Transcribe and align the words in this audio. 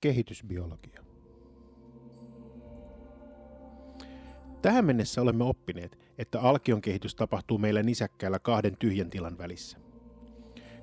Kehitysbiologia. 0.00 1.04
Tähän 4.62 4.84
mennessä 4.84 5.22
olemme 5.22 5.44
oppineet, 5.44 5.98
että 6.18 6.40
alkion 6.40 6.80
kehitys 6.80 7.14
tapahtuu 7.14 7.58
meillä 7.58 7.82
nisäkkäällä 7.82 8.38
kahden 8.38 8.76
tyhjän 8.76 9.10
tilan 9.10 9.38
välissä. 9.38 9.78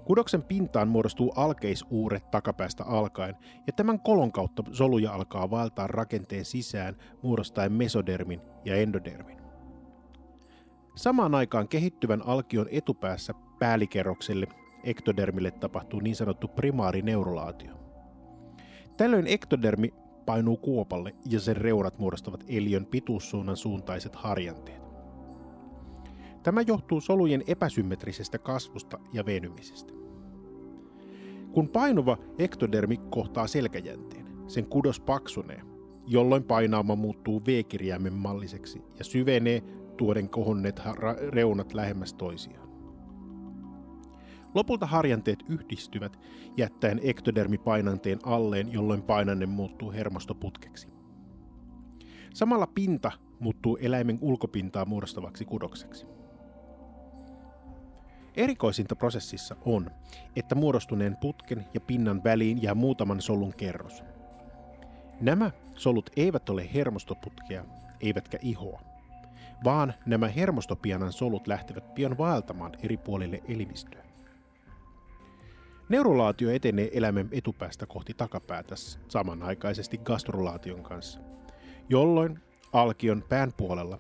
Kudoksen 0.06 0.44
pintaan 0.44 0.88
muodostuu 0.88 1.32
alkeisuure 1.36 2.22
takapäästä 2.32 2.84
alkaen, 2.84 3.36
ja 3.68 3.74
tämän 3.74 4.00
kolon 4.00 4.32
kautta 4.32 4.64
soluja 4.72 5.14
alkaa 5.14 5.50
vaeltaa 5.50 5.88
rakenteen 5.88 6.46
sisään 6.46 6.96
muodostaen 7.22 7.72
mesodermin 7.72 8.42
ja 8.66 8.76
endodermin. 8.76 9.38
Samaan 10.96 11.36
aikaan 11.36 11.68
kehittyvän 11.68 12.22
alkion 12.26 12.68
etupäässä 12.72 13.34
päällikerrokselle 13.60 14.48
ektodermille 14.84 15.52
tapahtuu 15.52 16.00
niin 16.00 16.16
sanottu 16.16 16.48
primaarineurulaatio. 16.48 17.87
Tällöin 18.98 19.28
ektodermi 19.28 19.94
painuu 20.26 20.58
kuopalle 20.58 21.16
ja 21.26 21.40
sen 21.40 21.58
reunat 21.58 22.00
muodostavat 22.00 22.44
eliön 22.48 22.86
pituussuunnan 22.86 23.58
suuntaiset 23.58 24.16
harjanteet. 24.16 24.82
Tämä 26.44 26.62
johtuu 26.62 27.02
solujen 27.02 27.44
epäsymmetrisestä 27.48 28.38
kasvusta 28.38 29.00
ja 29.14 29.26
venymisestä. 29.26 29.94
Kun 31.52 31.70
painuva 31.70 32.18
ektodermi 32.40 32.98
kohtaa 33.10 33.48
selkäjänteen, 33.48 34.26
sen 34.48 34.66
kudos 34.66 35.00
paksunee, 35.00 35.62
jolloin 36.08 36.44
painauma 36.44 36.96
muuttuu 36.96 37.42
V-kirjaimen 37.46 38.14
malliseksi 38.14 38.82
ja 39.00 39.06
syvenee 39.06 39.64
tuoden 39.98 40.30
kohonneet 40.30 40.82
reunat 41.30 41.74
lähemmäs 41.74 42.14
toisiaan. 42.14 42.67
Lopulta 44.58 44.86
harjanteet 44.86 45.44
yhdistyvät 45.50 46.20
jättäen 46.58 47.00
ektodermipainanteen 47.04 48.20
alleen, 48.24 48.74
jolloin 48.74 49.04
painanne 49.04 49.46
muuttuu 49.46 49.92
hermostoputkeksi. 49.92 50.88
Samalla 52.34 52.68
pinta 52.68 53.12
muuttuu 53.40 53.78
eläimen 53.82 54.18
ulkopintaa 54.22 54.86
muodostavaksi 54.86 55.46
kudokseksi. 55.46 56.06
Erikoisinta 58.38 58.96
prosessissa 58.96 59.56
on, 59.66 59.92
että 60.36 60.56
muodostuneen 60.56 61.18
putken 61.18 61.66
ja 61.74 61.82
pinnan 61.82 62.24
väliin 62.24 62.62
jää 62.62 62.76
muutaman 62.76 63.22
solun 63.22 63.54
kerros. 63.58 64.04
Nämä 65.22 65.52
solut 65.76 66.10
eivät 66.16 66.50
ole 66.50 66.70
hermostoputkea, 66.74 67.66
eivätkä 68.02 68.38
ihoa, 68.42 68.82
vaan 69.64 69.94
nämä 70.06 70.28
hermostopianan 70.28 71.14
solut 71.14 71.48
lähtevät 71.48 71.94
pian 71.94 72.18
vaeltamaan 72.18 72.72
eri 72.84 72.98
puolille 72.98 73.42
elimistöä. 73.48 74.07
Neurolaatio 75.90 76.50
etenee 76.50 76.90
eläimen 76.94 77.30
etupäästä 77.32 77.86
kohti 77.86 78.14
takapäätä 78.14 78.76
samanaikaisesti 79.08 79.98
gastrolaation 79.98 80.84
kanssa, 80.84 81.20
jolloin 81.90 82.40
alkion 82.74 83.24
pään 83.30 83.54
puolella 83.58 84.00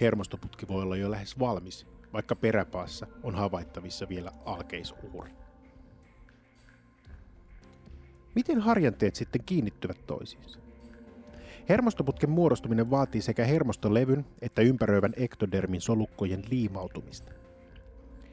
hermostoputki 0.00 0.68
voi 0.68 0.82
olla 0.82 0.96
jo 0.96 1.10
lähes 1.10 1.38
valmis, 1.38 1.86
vaikka 2.12 2.36
peräpaassa 2.36 3.06
on 3.22 3.34
havaittavissa 3.34 4.08
vielä 4.08 4.32
alkeisuuri. 4.44 5.30
Miten 8.34 8.60
harjanteet 8.60 9.14
sitten 9.14 9.44
kiinnittyvät 9.46 10.06
toisiinsa? 10.06 10.58
Hermostoputken 11.68 12.30
muodostuminen 12.30 12.90
vaatii 12.90 13.22
sekä 13.22 13.44
hermostolevyn 13.44 14.26
että 14.42 14.62
ympäröivän 14.62 15.12
ektodermin 15.16 15.80
solukkojen 15.80 16.42
liimautumista. 16.50 17.32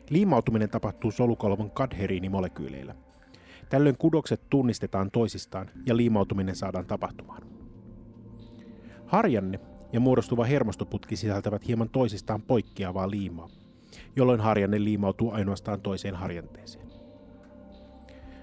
Liimautuminen 0.09 0.69
tapahtuu 0.69 1.11
solukalvon 1.11 1.72
kadheriinimolekyyleillä. 1.72 2.95
Tällöin 3.69 3.97
kudokset 3.97 4.41
tunnistetaan 4.50 5.11
toisistaan 5.11 5.69
ja 5.86 5.97
liimautuminen 5.97 6.55
saadaan 6.55 6.86
tapahtumaan. 6.86 7.41
Harjanne 9.05 9.59
ja 9.94 10.00
muodostuva 10.00 10.45
hermostoputki 10.45 11.16
sisältävät 11.16 11.67
hieman 11.67 11.89
toisistaan 11.89 12.41
poikkeavaa 12.41 13.09
liimaa, 13.09 13.50
jolloin 14.16 14.40
harjanne 14.40 14.84
liimautuu 14.84 15.31
ainoastaan 15.31 15.81
toiseen 15.81 16.16
harjanteeseen. 16.16 16.88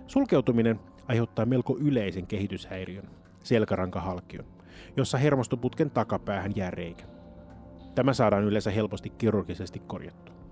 Sulkeutuminen 0.06 0.80
aiheuttaa 1.08 1.46
melko 1.46 1.76
yleisen 1.80 2.26
kehityshäiriön, 2.26 3.10
selkärankahalkion, 3.42 4.44
jossa 4.96 5.18
hermostoputken 5.18 5.90
takapäähän 5.90 6.52
jää 6.56 6.70
reikä. 6.70 7.04
Tämä 7.94 8.12
saadaan 8.12 8.44
yleensä 8.44 8.70
helposti 8.70 9.10
kirurgisesti 9.10 9.78
korjattua. 9.78 10.43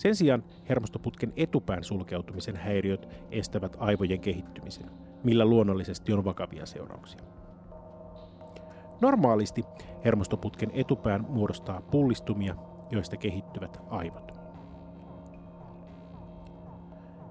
Sen 0.00 0.16
sijaan 0.16 0.44
hermostoputken 0.68 1.32
etupään 1.36 1.84
sulkeutumisen 1.84 2.56
häiriöt 2.56 3.08
estävät 3.30 3.76
aivojen 3.78 4.20
kehittymisen, 4.20 4.90
millä 5.24 5.44
luonnollisesti 5.44 6.12
on 6.12 6.24
vakavia 6.24 6.66
seurauksia. 6.66 7.20
Normaalisti 9.00 9.64
hermostoputken 10.04 10.70
etupään 10.72 11.26
muodostaa 11.28 11.80
pullistumia, 11.80 12.54
joista 12.90 13.16
kehittyvät 13.16 13.80
aivot. 13.90 14.32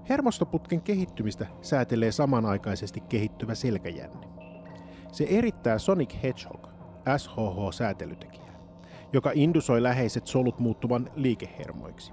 Hermostoputken 0.08 0.82
kehittymistä 0.82 1.46
säätelee 1.62 2.12
samanaikaisesti 2.12 3.00
kehittyvä 3.00 3.54
selkäjänne. 3.54 4.28
Se 5.12 5.26
erittää 5.30 5.78
Sonic 5.78 6.14
Hedgehog, 6.22 6.66
SHH-säätelytekijää, 7.16 8.60
joka 9.12 9.30
indusoi 9.34 9.82
läheiset 9.82 10.26
solut 10.26 10.58
muuttuvan 10.58 11.10
liikehermoiksi. 11.14 12.12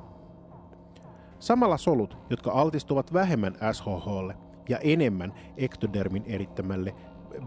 Samalla 1.40 1.78
solut, 1.78 2.18
jotka 2.30 2.52
altistuvat 2.52 3.14
vähemmän 3.14 3.58
SHHlle 3.74 4.38
ja 4.70 4.78
enemmän 4.78 5.34
ektodermin 5.58 6.24
erittämälle 6.26 6.96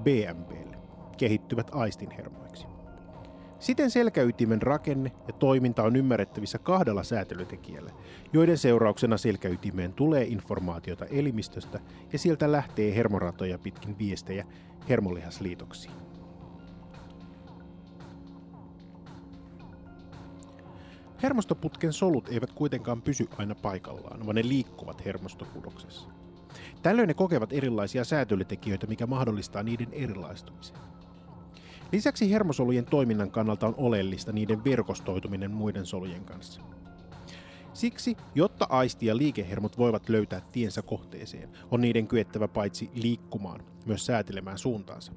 BMPlle, 0.03 0.77
kehittyvät 1.17 1.71
aistinhermoiksi. 1.75 2.67
Siten 3.59 3.91
selkäytimen 3.91 4.63
rakenne 4.63 5.13
ja 5.27 5.33
toiminta 5.33 5.83
on 5.83 5.97
ymmärrettävissä 5.97 6.59
kahdella 6.59 7.03
säätelytekijällä, 7.03 7.91
joiden 8.33 8.59
seurauksena 8.59 9.17
selkäytimeen 9.17 9.93
tulee 9.93 10.25
informaatiota 10.25 11.05
elimistöstä 11.05 11.81
ja 12.13 12.19
sieltä 12.19 12.53
lähtee 12.53 12.95
hermoratoja 12.95 13.59
pitkin 13.59 13.99
viestejä 13.99 14.45
hermolihasliitoksiin. 14.89 16.10
Hermostoputken 21.23 21.93
solut 21.93 22.29
eivät 22.29 22.53
kuitenkaan 22.53 23.03
pysy 23.03 23.29
aina 23.39 23.55
paikallaan, 23.55 24.27
vaan 24.27 24.37
ne 24.37 24.49
liikkuvat 24.49 25.05
hermostokudoksessa. 25.05 26.09
Tällöin 26.83 27.09
ne 27.09 27.15
kokevat 27.15 27.53
erilaisia 27.53 28.05
säätelytekijöitä, 28.05 28.87
mikä 28.87 29.07
mahdollistaa 29.07 29.63
niiden 29.63 29.89
erilaistumisen. 29.93 30.77
Lisäksi 31.93 32.31
hermosolujen 32.33 32.85
toiminnan 32.85 33.31
kannalta 33.31 33.67
on 33.67 33.75
oleellista 33.77 34.33
niiden 34.33 34.65
verkostoituminen 34.65 35.51
muiden 35.51 35.87
solujen 35.87 36.25
kanssa. 36.25 36.61
Siksi, 37.73 38.17
jotta 38.35 38.67
aisti 38.71 39.07
ja 39.07 39.17
liikehermot 39.17 39.79
voivat 39.79 40.09
löytää 40.09 40.41
tiensä 40.53 40.83
kohteeseen, 40.83 41.49
on 41.71 41.81
niiden 41.81 42.07
kyettävä 42.07 42.49
paitsi 42.49 42.91
liikkumaan, 42.95 43.61
myös 43.87 44.07
säätelemään 44.07 44.59
suuntaansa. 44.59 45.13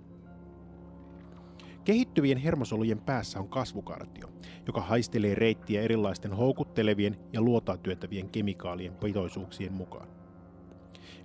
Kehittyvien 1.86 2.38
hermosolujen 2.38 3.02
päässä 3.02 3.40
on 3.40 3.50
kasvukartio, 3.50 4.30
joka 4.68 4.82
haistelee 4.82 5.36
reittiä 5.36 5.82
erilaisten 5.82 6.34
houkuttelevien 6.34 7.18
ja 7.34 7.42
luotaa 7.42 7.78
työtävien 7.78 8.30
kemikaalien 8.30 8.96
pitoisuuksien 8.96 9.74
mukaan. 9.74 10.08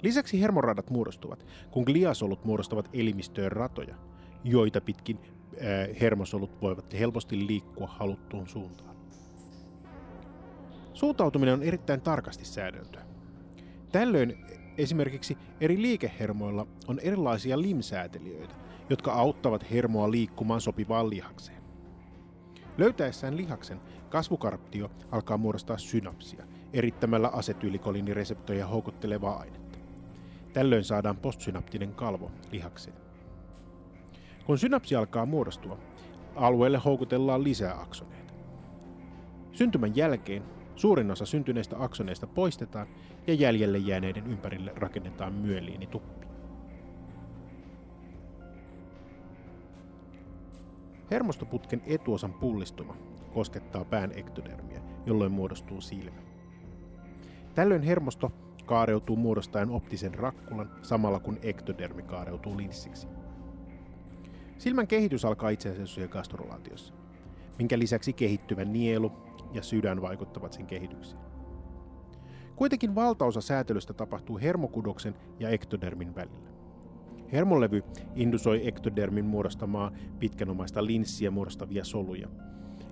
Lisäksi 0.02 0.40
hermoradat 0.40 0.90
muodostuvat, 0.90 1.46
kun 1.70 1.82
gliasolut 1.82 2.44
muodostavat 2.44 2.88
elimistöön 2.92 3.52
ratoja, 3.52 3.96
joita 4.44 4.80
pitkin 4.80 5.18
äh, 5.22 6.00
hermosolut 6.00 6.62
voivat 6.62 6.92
helposti 6.92 7.46
liikkua 7.46 7.86
haluttuun 7.86 8.48
suuntaan. 8.48 8.96
Suuntautuminen 10.94 11.54
on 11.54 11.62
erittäin 11.62 12.00
tarkasti 12.00 12.44
säädeltyä. 12.44 13.02
Tällöin 13.92 14.44
esimerkiksi 14.78 15.38
eri 15.60 15.82
liikehermoilla 15.82 16.66
on 16.88 17.00
erilaisia 17.00 17.62
limsäätelijöitä, 17.62 18.54
jotka 18.90 19.12
auttavat 19.12 19.70
hermoa 19.70 20.10
liikkumaan 20.10 20.60
sopivaan 20.60 21.10
lihakseen. 21.10 21.62
Löytäessään 22.78 23.36
lihaksen, 23.36 23.80
kasvukarptio 24.08 24.90
alkaa 25.10 25.36
muodostaa 25.36 25.78
synapsia, 25.78 26.44
erittämällä 26.72 27.28
asetyylikoliinireseptoja 27.28 28.66
houkuttelevaa 28.66 29.38
ainetta. 29.38 29.78
Tällöin 30.52 30.84
saadaan 30.84 31.16
postsynaptinen 31.16 31.94
kalvo 31.94 32.30
lihakseen. 32.52 32.96
Kun 34.46 34.58
synapsi 34.58 34.96
alkaa 34.96 35.26
muodostua, 35.26 35.78
alueelle 36.36 36.78
houkutellaan 36.78 37.44
lisää 37.44 37.80
aksoneita. 37.80 38.32
Syntymän 39.52 39.96
jälkeen 39.96 40.42
suurin 40.76 41.10
osa 41.10 41.26
syntyneistä 41.26 41.76
aksoneista 41.78 42.26
poistetaan 42.26 42.86
ja 43.26 43.34
jäljelle 43.34 43.78
jääneiden 43.78 44.26
ympärille 44.26 44.72
rakennetaan 44.76 45.32
myeliinituppi. 45.32 46.17
Hermostoputken 51.10 51.82
etuosan 51.86 52.32
pullistuma 52.32 52.96
koskettaa 53.34 53.84
pään 53.84 54.12
ektodermia, 54.14 54.80
jolloin 55.06 55.32
muodostuu 55.32 55.80
silmä. 55.80 56.20
Tällöin 57.54 57.82
hermosto 57.82 58.32
kaareutuu 58.66 59.16
muodostaen 59.16 59.70
optisen 59.70 60.14
rakkulan 60.14 60.70
samalla 60.82 61.20
kun 61.20 61.38
ektodermi 61.42 62.02
kaareutuu 62.02 62.56
linssiksi. 62.56 63.08
Silmän 64.58 64.86
kehitys 64.86 65.24
alkaa 65.24 65.50
itse 65.50 65.68
asiassa 65.68 66.08
gastrolaatiossa, 66.08 66.94
minkä 67.58 67.78
lisäksi 67.78 68.12
kehittyvä 68.12 68.64
nielu 68.64 69.12
ja 69.52 69.62
sydän 69.62 70.02
vaikuttavat 70.02 70.52
sen 70.52 70.66
kehitykseen. 70.66 71.22
Kuitenkin 72.56 72.94
valtaosa 72.94 73.40
säätelystä 73.40 73.92
tapahtuu 73.92 74.38
hermokudoksen 74.38 75.14
ja 75.38 75.48
ektodermin 75.48 76.14
välillä. 76.14 76.57
Hermolevy 77.32 77.82
indusoi 78.14 78.68
ektodermin 78.68 79.24
muodostamaa 79.24 79.90
pitkänomaista 80.18 80.86
linssiä 80.86 81.30
muodostavia 81.30 81.84
soluja 81.84 82.28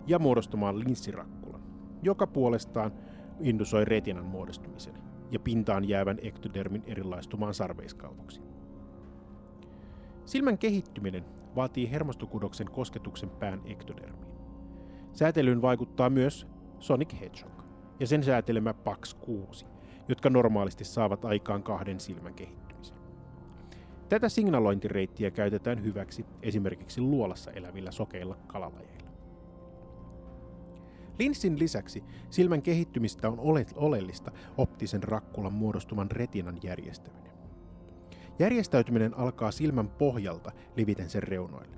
ja 0.07 0.19
muodostamaan 0.19 0.79
linssirakkulan, 0.79 1.63
joka 2.03 2.27
puolestaan 2.27 2.93
indusoi 3.41 3.85
retinan 3.85 4.25
muodostumisen 4.25 4.95
ja 5.31 5.41
pintaan 5.41 5.89
jäävän 5.89 6.19
ektodermin 6.23 6.83
erilaistumaan 6.87 7.55
sarveiskalvoksi. 7.55 8.43
Silmän 10.25 10.59
kehittyminen 10.59 11.25
vaatii 11.57 11.91
hermostokudoksen 11.91 12.71
kosketuksen 12.71 13.31
pään 13.31 13.61
ektodermiin. 13.65 14.37
Säätelyyn 15.13 15.63
vaikuttaa 15.63 16.11
myös 16.11 16.47
Sonic 16.79 17.21
Hedgehog 17.21 17.63
ja 18.01 18.07
sen 18.07 18.25
säätelemä 18.25 18.75
PAX6, 18.89 19.67
jotka 20.09 20.31
normaalisti 20.31 20.85
saavat 20.85 21.25
aikaan 21.25 21.63
kahden 21.63 22.01
silmän 22.01 22.35
kehittymisen. 22.35 22.66
Tätä 24.09 24.29
signalointireittiä 24.29 25.31
käytetään 25.31 25.85
hyväksi 25.85 26.27
esimerkiksi 26.43 27.01
luolassa 27.01 27.51
elävillä 27.51 27.91
sokeilla 27.91 28.37
kalalajeilla. 28.47 29.11
Linssin 31.19 31.59
lisäksi 31.59 32.05
silmän 32.31 32.63
kehittymistä 32.63 33.29
on 33.29 33.41
oleellista 33.77 34.33
optisen 34.57 35.03
rakkulan 35.03 35.53
muodostuman 35.53 36.11
retinan 36.11 36.59
järjestäminen. 36.63 37.33
Järjestäytyminen 38.39 39.19
alkaa 39.19 39.51
silmän 39.51 39.89
pohjalta 39.89 40.53
liviten 40.77 41.11
sen 41.11 41.23
reunoille. 41.23 41.77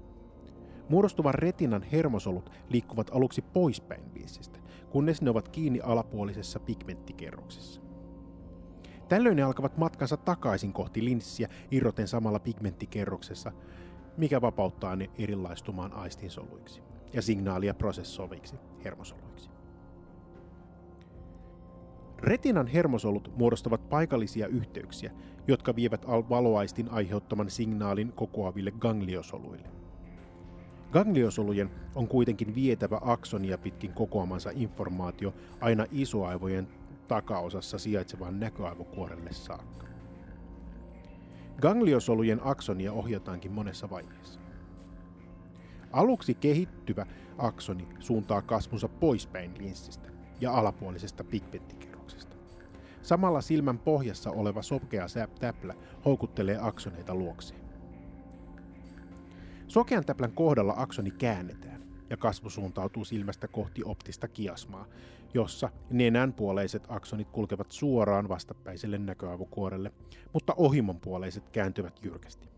Muodostuvan 0.88 1.34
retinan 1.34 1.82
hermosolut 1.82 2.50
liikkuvat 2.68 3.10
aluksi 3.12 3.42
poispäin 3.42 4.02
linssistä, 4.14 4.58
kunnes 4.90 5.22
ne 5.22 5.30
ovat 5.30 5.48
kiinni 5.48 5.80
alapuolisessa 5.80 6.60
pigmenttikerroksessa. 6.60 7.87
Tällöin 9.08 9.36
ne 9.36 9.42
alkavat 9.42 9.76
matkansa 9.76 10.16
takaisin 10.16 10.72
kohti 10.72 11.04
linssiä 11.04 11.48
irroten 11.70 12.08
samalla 12.08 12.38
pigmenttikerroksessa, 12.38 13.52
mikä 14.16 14.40
vapauttaa 14.40 14.96
ne 14.96 15.10
erilaistumaan 15.18 15.92
aistinsoluiksi 15.92 16.82
ja 17.12 17.22
signaalia 17.22 17.74
prosessoiviksi 17.74 18.56
hermosoluiksi. 18.84 19.50
Retinan 22.18 22.66
hermosolut 22.66 23.32
muodostavat 23.36 23.88
paikallisia 23.88 24.46
yhteyksiä, 24.46 25.12
jotka 25.48 25.76
vievät 25.76 26.06
valoaistin 26.06 26.90
aiheuttaman 26.90 27.50
signaalin 27.50 28.12
kokoaville 28.12 28.70
gangliosoluille. 28.70 29.68
Gangliosolujen 30.92 31.70
on 31.94 32.08
kuitenkin 32.08 32.54
vietävä 32.54 32.98
aksonia 33.02 33.58
pitkin 33.58 33.92
kokoamansa 33.92 34.50
informaatio 34.54 35.34
aina 35.60 35.86
isoaivojen 35.92 36.68
takaosassa 37.08 37.78
sijaitsevaan 37.78 38.40
näköaivokuorelle 38.40 39.32
saakka. 39.32 39.86
Gangliosolujen 41.60 42.40
aksonia 42.44 42.92
ohjataankin 42.92 43.52
monessa 43.52 43.90
vaiheessa. 43.90 44.40
Aluksi 45.92 46.34
kehittyvä 46.34 47.06
aksoni 47.38 47.88
suuntaa 47.98 48.42
kasvunsa 48.42 48.88
poispäin 48.88 49.54
linssistä 49.58 50.10
ja 50.40 50.52
alapuolisesta 50.52 51.24
pigmenttikerroksesta. 51.24 52.36
Samalla 53.02 53.40
silmän 53.40 53.78
pohjassa 53.78 54.30
oleva 54.30 54.62
sokea 54.62 55.06
täplä 55.40 55.74
houkuttelee 56.04 56.58
aksoneita 56.60 57.14
luokseen. 57.14 57.60
Sokean 59.68 60.04
täplän 60.04 60.32
kohdalla 60.32 60.74
aksoni 60.76 61.10
käännetään 61.10 61.77
ja 62.10 62.16
kasvu 62.16 62.50
suuntautuu 62.50 63.04
silmästä 63.04 63.48
kohti 63.48 63.82
optista 63.84 64.28
kiasmaa, 64.28 64.86
jossa 65.34 65.70
nenänpuoleiset 65.90 66.82
aksonit 66.88 67.28
kulkevat 67.30 67.72
suoraan 67.72 68.28
vastapäiselle 68.28 68.98
näköaivokuorelle, 68.98 69.92
mutta 70.32 70.54
ohimonpuoleiset 70.56 71.48
kääntyvät 71.48 72.00
jyrkästi. 72.02 72.48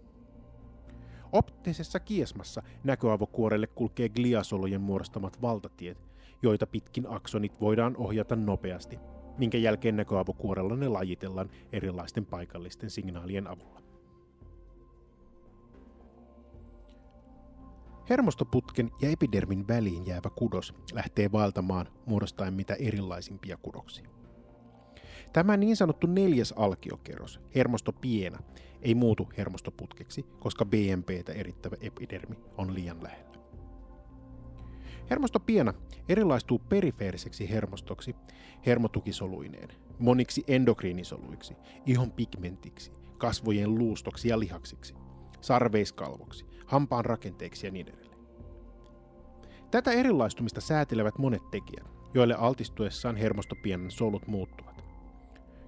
Optisessa 1.32 2.00
kiesmassa 2.00 2.62
näköaivokuorelle 2.84 3.66
kulkee 3.66 4.08
gliasolujen 4.08 4.80
muodostamat 4.80 5.42
valtatiet, 5.42 5.98
joita 6.42 6.66
pitkin 6.66 7.06
aksonit 7.08 7.60
voidaan 7.60 7.96
ohjata 7.96 8.36
nopeasti, 8.36 8.98
minkä 9.38 9.58
jälkeen 9.58 9.96
näköaivokuorella 9.96 10.76
ne 10.76 10.88
lajitellaan 10.88 11.50
erilaisten 11.72 12.26
paikallisten 12.26 12.90
signaalien 12.90 13.46
avulla. 13.46 13.89
Hermostoputken 18.10 18.90
ja 19.00 19.10
epidermin 19.10 19.68
väliin 19.68 20.06
jäävä 20.06 20.30
kudos 20.30 20.74
lähtee 20.92 21.32
vaeltamaan 21.32 21.88
muodostaen 22.06 22.54
mitä 22.54 22.74
erilaisimpia 22.74 23.56
kudoksia. 23.56 24.10
Tämä 25.32 25.56
niin 25.56 25.76
sanottu 25.76 26.06
neljäs 26.06 26.54
alkiokerros, 26.56 27.40
hermostopiena, 27.54 28.38
ei 28.82 28.94
muutu 28.94 29.28
hermostoputkeksi, 29.38 30.22
koska 30.22 30.64
BMPtä 30.64 31.32
erittävä 31.32 31.76
epidermi 31.80 32.36
on 32.56 32.74
liian 32.74 33.02
lähellä. 33.02 33.38
Hermostopiena 35.10 35.74
erilaistuu 36.08 36.58
perifeeriseksi 36.58 37.50
hermostoksi 37.50 38.14
hermotukisoluineen, 38.66 39.68
moniksi 39.98 40.44
endokriinisoluiksi, 40.48 41.56
ihon 41.86 42.12
pigmentiksi, 42.12 42.92
kasvojen 43.18 43.74
luustoksi 43.74 44.28
ja 44.28 44.38
lihaksiksi, 44.38 44.94
sarveiskalvoksi, 45.40 46.49
hampaan 46.70 47.04
rakenteeksi 47.04 47.66
ja 47.66 47.70
niin 47.70 47.88
edelleen. 47.88 48.18
Tätä 49.70 49.92
erilaistumista 49.92 50.60
säätelevät 50.60 51.18
monet 51.18 51.50
tekijät, 51.50 51.86
joille 52.14 52.34
altistuessaan 52.34 53.16
hermostopienan 53.16 53.90
solut 53.90 54.26
muuttuvat. 54.26 54.84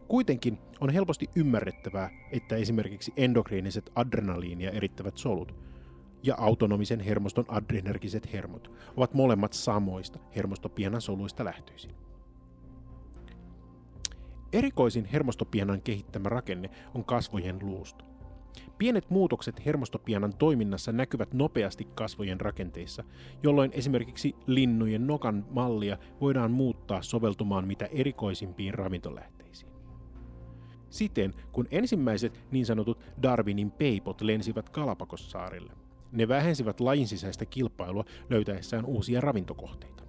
Kuitenkin 0.09 0.59
on 0.81 0.91
helposti 0.91 1.29
ymmärrettävää, 1.37 2.11
että 2.33 2.57
esimerkiksi 2.57 3.13
endokriiniset 3.17 3.93
adrenaliinia 3.95 4.71
erittävät 4.71 5.17
solut 5.17 5.55
ja 6.23 6.35
autonomisen 6.39 7.01
hermoston 7.01 7.45
adrenergiset 7.49 8.33
hermot 8.33 8.71
ovat 8.97 9.15
molemmat 9.15 9.53
samoista 9.53 10.19
hermostopienan 10.37 11.01
soluista 11.01 11.45
lähtöisin. 11.45 11.95
Erikoisin 14.53 15.05
hermostopienan 15.05 15.83
kehittämä 15.83 16.29
rakenne 16.29 16.71
on 16.95 17.05
kasvojen 17.05 17.59
luusto. 17.63 18.12
Pienet 18.79 19.11
muutokset 19.11 19.67
hermostopianan 19.67 20.35
toiminnassa 20.37 20.93
näkyvät 20.93 21.33
nopeasti 21.35 21.89
kasvojen 21.95 22.41
rakenteissa, 22.41 23.05
jolloin 23.43 23.71
esimerkiksi 23.75 24.35
linnujen 24.47 25.07
nokan 25.07 25.47
mallia 25.51 25.99
voidaan 26.21 26.51
muuttaa 26.51 27.03
soveltumaan 27.03 27.67
mitä 27.67 27.85
erikoisimpiin 27.85 28.75
ravintolähteisiin. 28.75 29.73
Siten, 30.91 31.35
kun 31.53 31.67
ensimmäiset 31.71 32.41
niin 32.51 32.67
sanotut 32.67 32.99
Darwinin 33.23 33.71
peipot 33.71 34.21
lensivät 34.21 34.69
Kalapakossaarille, 34.69 35.73
ne 36.13 36.29
vähensivät 36.29 36.81
lajin 36.81 37.09
sisäistä 37.09 37.47
kilpailua 37.47 38.05
löytäessään 38.31 38.85
uusia 38.85 39.21
ravintokohteita. 39.21 40.03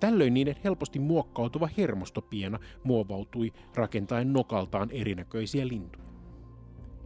Tällöin 0.00 0.34
niiden 0.34 0.56
helposti 0.64 0.98
muokkautuva 0.98 1.68
hermostopiena 1.78 2.58
muovautui 2.84 3.52
rakentaen 3.74 4.32
nokaltaan 4.32 4.90
erinäköisiä 4.90 5.68
lintuja. 5.68 6.06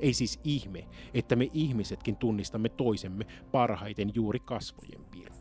Ei 0.00 0.12
siis 0.12 0.40
ihme, 0.44 0.86
että 1.14 1.36
me 1.36 1.50
ihmisetkin 1.52 2.16
tunnistamme 2.16 2.68
toisemme 2.68 3.26
parhaiten 3.52 4.12
juuri 4.14 4.40
kasvojen 4.40 5.04
piirtein. 5.10 5.39